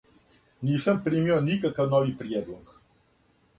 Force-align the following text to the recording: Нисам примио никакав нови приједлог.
Нисам 0.69 1.01
примио 1.09 1.37
никакав 1.51 1.93
нови 1.93 2.17
приједлог. 2.25 2.75